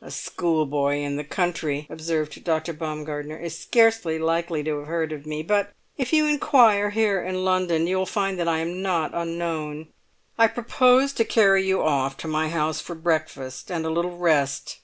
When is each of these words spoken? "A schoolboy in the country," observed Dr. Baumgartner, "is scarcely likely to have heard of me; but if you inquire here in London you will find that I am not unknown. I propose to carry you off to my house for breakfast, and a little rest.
"A 0.00 0.10
schoolboy 0.10 0.96
in 1.02 1.14
the 1.14 1.22
country," 1.22 1.86
observed 1.88 2.42
Dr. 2.42 2.72
Baumgartner, 2.72 3.36
"is 3.38 3.56
scarcely 3.56 4.18
likely 4.18 4.64
to 4.64 4.78
have 4.80 4.88
heard 4.88 5.12
of 5.12 5.24
me; 5.24 5.44
but 5.44 5.72
if 5.96 6.12
you 6.12 6.26
inquire 6.26 6.90
here 6.90 7.22
in 7.22 7.44
London 7.44 7.86
you 7.86 7.96
will 7.98 8.04
find 8.04 8.40
that 8.40 8.48
I 8.48 8.58
am 8.58 8.82
not 8.82 9.12
unknown. 9.14 9.86
I 10.36 10.48
propose 10.48 11.12
to 11.12 11.24
carry 11.24 11.64
you 11.64 11.80
off 11.80 12.16
to 12.16 12.26
my 12.26 12.48
house 12.48 12.80
for 12.80 12.96
breakfast, 12.96 13.70
and 13.70 13.86
a 13.86 13.90
little 13.90 14.18
rest. 14.18 14.80